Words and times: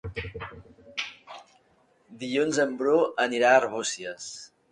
Dilluns 2.23 2.61
en 2.65 2.73
Bru 2.79 2.97
anirà 3.27 3.51
a 3.53 3.59
Arbúcies. 3.61 4.27